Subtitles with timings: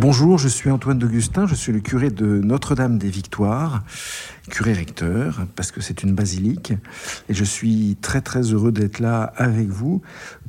[0.00, 3.82] Bonjour, je suis Antoine d'Augustin, je suis le curé de Notre-Dame des Victoires,
[4.48, 6.72] curé recteur, parce que c'est une basilique,
[7.28, 10.00] et je suis très très heureux d'être là avec vous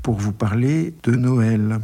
[0.04, 1.80] pour vous parler de Noël.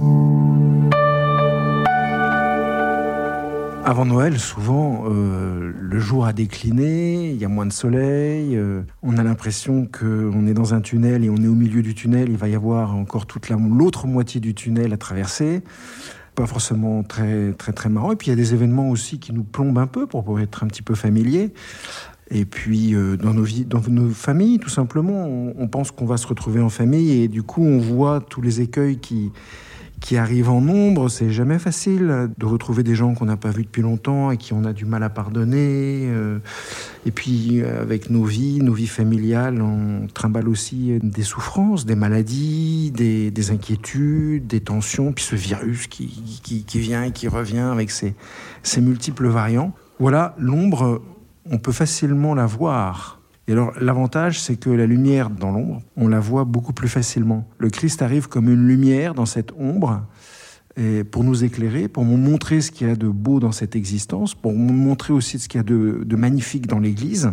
[3.83, 8.83] Avant Noël, souvent, euh, le jour a décliné, il y a moins de soleil, euh,
[9.01, 12.29] on a l'impression qu'on est dans un tunnel et on est au milieu du tunnel,
[12.29, 15.63] il va y avoir encore toute l'autre moitié du tunnel à traverser
[16.35, 18.11] pas forcément très, très, très marrant.
[18.11, 20.63] Et puis il y a des événements aussi qui nous plombent un peu pour être
[20.63, 21.53] un petit peu familier.
[22.31, 26.17] Et puis euh, dans nos vies, dans nos familles, tout simplement, on pense qu'on va
[26.17, 29.31] se retrouver en famille et du coup on voit tous les écueils qui,
[30.05, 31.09] qui arrivent en nombre.
[31.09, 34.53] C'est jamais facile de retrouver des gens qu'on n'a pas vus depuis longtemps et qui
[34.53, 36.05] on a du mal à pardonner.
[36.05, 36.37] Euh.
[37.07, 42.91] Et puis, avec nos vies, nos vies familiales, on trimballe aussi des souffrances, des maladies,
[42.91, 46.07] des, inquiétudes, des tensions, puis ce virus qui,
[46.67, 48.13] qui, vient et qui revient avec ses,
[48.61, 49.73] ses multiples variants.
[49.99, 51.01] Voilà, l'ombre,
[51.49, 56.07] on peut facilement la voir et alors l'avantage, c'est que la lumière dans l'ombre, on
[56.07, 57.47] la voit beaucoup plus facilement.
[57.59, 60.01] Le Christ arrive comme une lumière dans cette ombre
[60.77, 63.75] et pour nous éclairer, pour nous montrer ce qu'il y a de beau dans cette
[63.75, 67.31] existence, pour nous montrer aussi ce qu'il y a de, magnifique dans l'Église.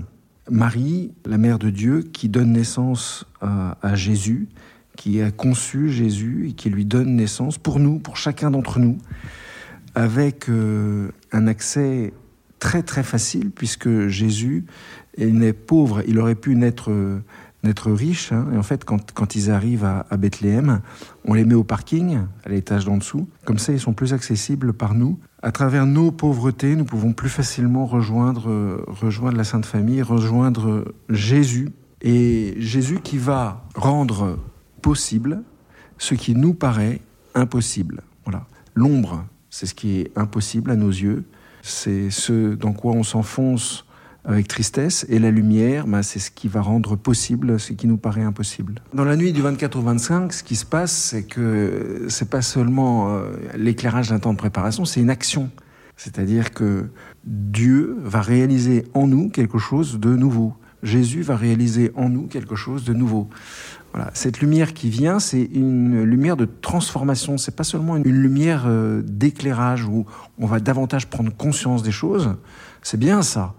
[0.50, 4.48] Marie, la mère de Dieu, qui donne naissance à, Jésus,
[4.96, 8.98] qui a conçu Jésus et qui lui donne naissance pour nous, pour chacun d'entre nous,
[9.94, 12.12] avec euh, un accès
[12.62, 14.66] très très facile puisque Jésus
[15.18, 16.92] il n'est pauvre, il aurait pu naître,
[17.64, 18.30] naître riche.
[18.30, 18.46] Hein.
[18.55, 20.80] Et en fait, quand, quand ils arrivent à, Bethléem,
[21.24, 23.28] on les met au parking, à l'étage d'en dessous.
[23.44, 25.18] Comme ça, ils sont plus accessibles par nous.
[25.42, 31.70] À travers nos pauvretés, nous pouvons plus facilement rejoindre, rejoindre la Sainte Famille, rejoindre Jésus.
[32.00, 34.38] Et Jésus qui va rendre
[34.83, 35.42] possible
[35.98, 37.00] ce qui nous paraît
[37.34, 38.02] impossible.
[38.24, 38.46] Voilà.
[38.74, 41.24] L'ombre, c'est ce qui est impossible à nos yeux.
[41.62, 43.86] C'est ce dans quoi on s'enfonce
[44.24, 47.96] avec tristesse, et la lumière, bah, c'est ce qui va rendre possible ce qui nous
[47.96, 48.77] paraît impossible.
[48.95, 52.42] Dans la nuit du 24 au 25, ce qui se passe, c'est que c'est pas
[52.42, 55.51] seulement euh, l'éclairage d'un temps de préparation, c'est une action.
[55.96, 56.86] C'est-à-dire que
[57.24, 60.55] Dieu va réaliser en nous quelque chose de nouveau.
[60.83, 63.28] Jésus va réaliser en nous quelque chose de nouveau.
[63.92, 64.11] Voilà.
[64.14, 67.36] Cette lumière qui vient, c'est une lumière de transformation.
[67.36, 70.07] C'est pas seulement une lumière euh, d'éclairage où
[70.39, 72.35] on va davantage prendre conscience des choses.
[72.83, 73.55] C'est bien ça.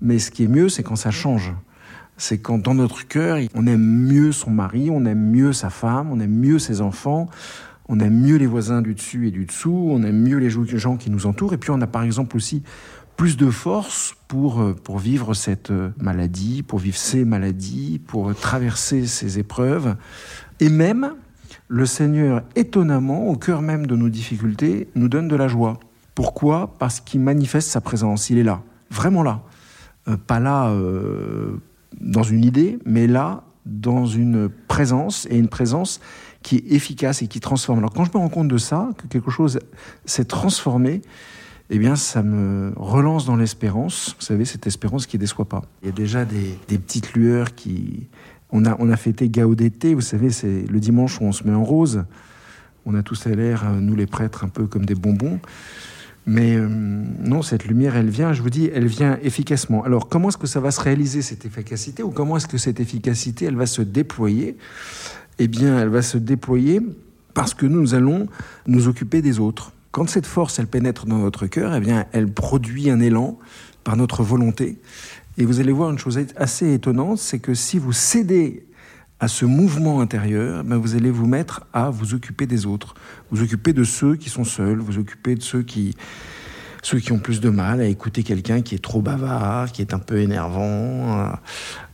[0.00, 1.54] Mais ce qui est mieux, c'est quand ça change.
[2.16, 6.10] C'est quand dans notre cœur, on aime mieux son mari, on aime mieux sa femme,
[6.10, 7.28] on aime mieux ses enfants,
[7.88, 10.96] on aime mieux les voisins du dessus et du dessous, on aime mieux les gens
[10.96, 11.52] qui nous entourent.
[11.52, 12.62] Et puis on a par exemple aussi
[13.16, 18.34] plus de force pour, euh, pour vivre cette euh, maladie, pour vivre ces maladies, pour
[18.34, 19.96] traverser ces épreuves.
[20.60, 21.14] Et même,
[21.68, 25.80] le Seigneur, étonnamment, au cœur même de nos difficultés, nous donne de la joie.
[26.14, 26.74] Pourquoi?
[26.78, 29.42] Parce qu'il manifeste sa présence, il est là, vraiment là.
[30.08, 31.60] Euh, pas là euh,
[32.00, 36.00] dans une idée, mais là dans une présence, et une présence
[36.42, 37.78] qui est efficace et qui transforme.
[37.78, 39.58] Alors quand je me rends compte de ça, que quelque chose
[40.04, 41.02] s'est transformé,
[41.70, 44.14] eh bien, ça me relance dans l'espérance.
[44.18, 45.62] Vous savez, cette espérance qui déçoit pas.
[45.82, 48.06] Il y a déjà des, petites lueurs qui...
[48.52, 51.54] On a, on a fêté Gaudete, vous savez, c'est le dimanche où on se met
[51.54, 52.04] en rose.
[52.84, 55.40] On a tous l'air, nous les prêtres, un peu comme des bonbons.
[56.26, 59.84] Mais euh, non, cette lumière, elle vient, je vous dis, elle vient efficacement.
[59.84, 62.80] Alors, comment est-ce que ça va se réaliser, cette efficacité, ou comment est-ce que cette
[62.80, 64.56] efficacité, elle va se déployer?
[65.38, 66.80] Eh bien, elle va se déployer
[67.32, 68.26] parce que nous allons
[68.66, 69.72] nous occuper des autres.
[69.96, 73.38] Quand cette force, elle pénètre dans notre cœur, eh bien, elle produit un élan
[73.82, 74.78] par notre volonté.
[75.38, 78.66] Et vous allez voir une chose assez étonnante, c'est que si vous cédez
[79.20, 82.94] à ce mouvement intérieur, ben vous allez vous mettre à vous occuper des autres,
[83.30, 85.96] vous occuper de ceux qui sont seuls, vous occuper de ceux qui,
[86.82, 89.94] ceux qui ont plus de mal à écouter quelqu'un qui est trop bavard, qui est
[89.94, 91.32] un peu énervant,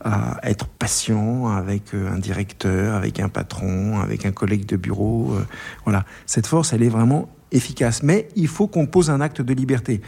[0.00, 5.34] à, être patient avec euh, un directeur, avec un patron, avec un collègue de bureau.
[5.34, 5.46] Euh,
[5.84, 8.02] voilà, cette force, elle est vraiment efficace.
[8.02, 10.00] Mais il faut qu'on pose un acte de liberté.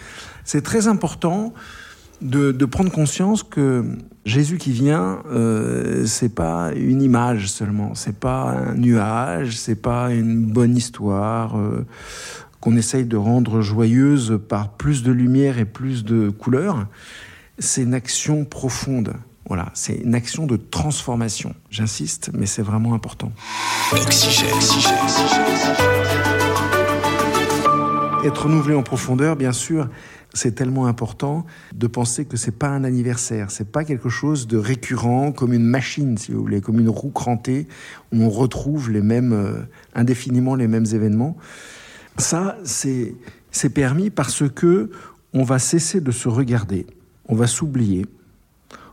[0.45, 1.55] C'est très important
[2.21, 3.85] de, prendre conscience que
[4.25, 10.13] Jésus qui vient, euh, c'est pas une image seulement, c'est pas un nuage, c'est pas
[10.13, 11.85] une bonne histoire euh,
[12.61, 16.87] qu'on essaye de rendre joyeuse par plus de lumière et plus de couleurs.
[17.59, 19.15] C'est une action profonde.
[19.47, 21.55] Voilà, c'est une action de transformation.
[21.71, 23.31] J'insiste, mais c'est vraiment important.
[28.25, 29.91] Être renouvelé en profondeur, bien sûr,
[30.33, 31.45] c'est tellement important
[31.75, 35.67] de penser que c'est pas un anniversaire, c'est pas quelque chose de récurrent comme une
[35.67, 37.69] machine, si vous voulez, comme une roue crantée
[38.15, 39.61] où on retrouve les mêmes, euh,
[39.95, 41.37] indéfiniment les mêmes événements.
[42.17, 43.15] Ça, c'est
[43.75, 44.91] permis parce que
[45.35, 46.87] on va cesser de se regarder,
[47.29, 48.07] on va s'oublier,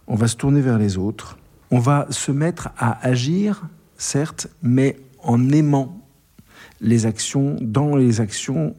[0.07, 1.37] on va se tourner vers les autres,
[1.69, 3.61] on va se mettre à agir,
[3.97, 6.05] certes, mais en aimant
[6.81, 8.75] les actions, dans les actions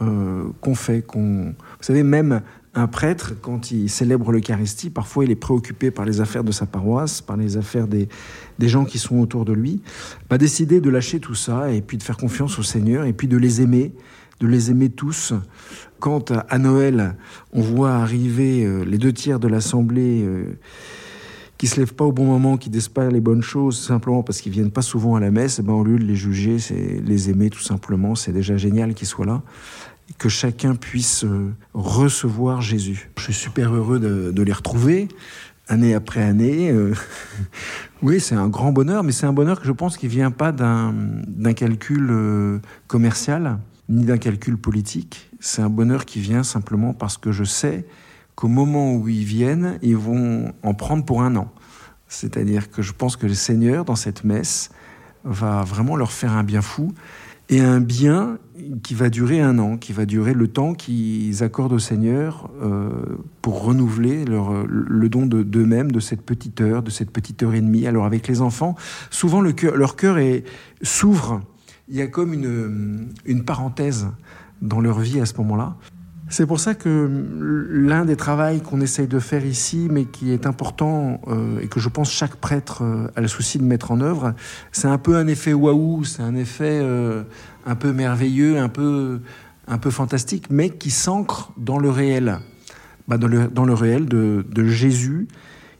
[0.00, 1.02] euh, qu'on fait.
[1.02, 1.46] Qu'on...
[1.46, 2.42] Vous savez, même
[2.74, 6.66] un prêtre, quand il célèbre l'Eucharistie, parfois il est préoccupé par les affaires de sa
[6.66, 8.08] paroisse, par les affaires des,
[8.58, 9.82] des gens qui sont autour de lui,
[10.30, 13.26] va décider de lâcher tout ça et puis de faire confiance au Seigneur et puis
[13.26, 13.92] de les aimer,
[14.40, 15.34] de les aimer tous.
[15.98, 17.16] Quand à Noël,
[17.52, 20.56] on voit arriver euh, les deux tiers de l'Assemblée euh,
[21.58, 24.52] qui se lèvent pas au bon moment, qui pas les bonnes choses simplement parce qu'ils
[24.52, 27.30] viennent pas souvent à la messe, eh ben au lieu de les juger, c'est les
[27.30, 28.14] aimer tout simplement.
[28.14, 29.42] C'est déjà génial qu'ils soient là
[30.16, 33.10] que chacun puisse euh, recevoir Jésus.
[33.18, 35.08] Je suis super heureux de, les retrouver
[35.68, 36.70] année après année.
[36.70, 36.94] Euh,
[38.02, 40.52] oui, c'est un grand bonheur, mais c'est un bonheur que je pense qui vient pas
[40.52, 43.58] d'un calcul euh, commercial
[43.90, 45.30] ni d'un calcul politique.
[45.40, 47.86] C'est un bonheur qui vient simplement parce que je sais
[48.38, 51.50] qu'au moment où ils viennent, ils vont en prendre pour un an.
[52.06, 54.70] C'est-à-dire que je pense que le Seigneur, dans cette messe,
[55.24, 56.94] va vraiment leur faire un bien fou
[57.48, 58.38] et un bien
[58.84, 62.90] qui va durer un an, qui va durer le temps qu'ils accordent au Seigneur euh,
[63.42, 67.60] pour renouveler leur, le don d'eux-mêmes, de, cette petite heure, de cette petite heure et
[67.60, 67.88] demie.
[67.88, 68.76] Alors avec les enfants,
[69.10, 70.16] souvent le leur cœur
[70.82, 71.40] s'ouvre.
[71.88, 72.34] Il y a comme
[73.24, 74.06] une parenthèse
[74.62, 75.74] dans leur vie à ce moment-là.
[76.30, 77.08] C'est pour ça que
[77.70, 81.80] l'un des travaux qu'on essaye de faire ici, mais qui est important euh, et que
[81.80, 84.34] je pense chaque prêtre euh, a le souci de mettre en œuvre,
[84.70, 87.22] c'est un peu un effet waouh, c'est un effet euh,
[87.64, 89.20] un peu merveilleux, un peu,
[89.66, 92.38] un peu fantastique, mais qui s'ancre dans le réel,
[93.08, 95.28] bah, dans, le, dans, le, réel de, de Jésus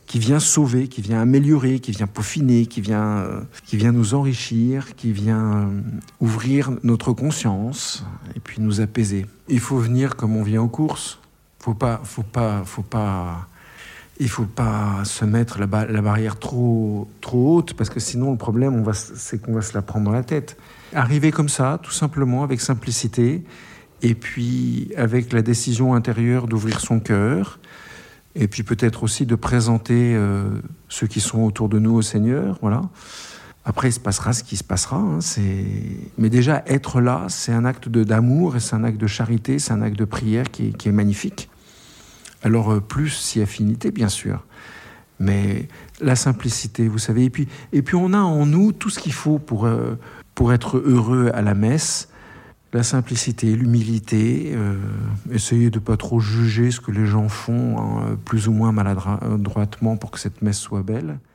[0.09, 4.15] qui vient sauver, qui vient améliorer, qui vient peaufiner, qui vient, euh, qui vient nous
[4.15, 5.81] enrichir, qui vient euh,
[6.21, 9.27] ouvrir notre conscience et puis nous apaiser.
[9.49, 11.21] Il faut venir comme on vient aux courses.
[11.61, 13.49] Faut pas, faut pas, faut pas.
[14.19, 18.85] Il faut pas se mettre la, barrière trop, trop haute parce que sinon le problème,
[18.93, 20.57] c'est qu'on va se la prendre dans la tête.
[20.93, 23.45] Arriver comme ça, tout simplement, avec simplicité,
[24.03, 27.61] et puis avec la décision intérieure d'ouvrir son cœur,
[28.39, 30.49] et puis peut-être aussi de présenter euh,
[30.89, 32.83] ceux qui sont autour de nous au Seigneur, voilà.
[33.65, 34.97] Après, il se passera ce qui se passera.
[34.97, 35.19] Hein,
[36.17, 39.73] mais déjà, être là, c'est un acte d'amour et c'est un acte de charité, c'est
[39.73, 41.51] un acte de prière qui est, magnifique.
[42.43, 44.47] Alors, euh, plus si affinité, bien sûr.
[45.21, 45.69] Mais
[46.01, 47.25] la simplicité, vous savez.
[47.25, 49.99] Et puis, et puis on a en nous tout ce qu'il faut pour, euh,
[50.35, 52.09] pour être heureux à la messe
[52.73, 54.77] la simplicité, l'humilité, euh,
[55.33, 59.97] essayer de pas trop juger ce que les gens font hein, plus ou moins maladroitement
[59.97, 61.19] pour que cette messe soit belle.